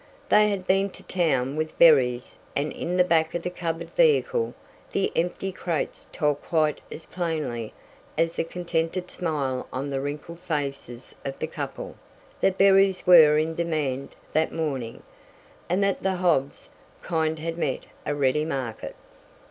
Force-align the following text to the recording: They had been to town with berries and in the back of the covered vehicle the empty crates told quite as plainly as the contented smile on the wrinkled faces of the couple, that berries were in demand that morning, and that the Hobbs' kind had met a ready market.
They 0.29 0.49
had 0.49 0.65
been 0.65 0.89
to 0.97 1.03
town 1.03 1.55
with 1.57 1.77
berries 1.77 2.35
and 2.55 2.73
in 2.73 2.95
the 2.95 3.03
back 3.03 3.35
of 3.35 3.43
the 3.43 3.51
covered 3.51 3.91
vehicle 3.91 4.55
the 4.93 5.11
empty 5.15 5.51
crates 5.51 6.07
told 6.11 6.41
quite 6.41 6.81
as 6.91 7.05
plainly 7.05 7.71
as 8.17 8.33
the 8.35 8.43
contented 8.43 9.11
smile 9.11 9.67
on 9.71 9.91
the 9.91 10.01
wrinkled 10.01 10.39
faces 10.39 11.13
of 11.23 11.37
the 11.37 11.45
couple, 11.45 11.97
that 12.39 12.57
berries 12.57 13.05
were 13.05 13.37
in 13.37 13.53
demand 13.53 14.15
that 14.33 14.51
morning, 14.51 15.03
and 15.69 15.83
that 15.83 16.01
the 16.01 16.15
Hobbs' 16.15 16.69
kind 17.03 17.37
had 17.37 17.55
met 17.59 17.81
a 18.03 18.15
ready 18.15 18.43
market. 18.43 18.95